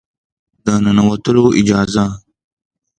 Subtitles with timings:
[0.63, 2.05] د ننوتلو اجازه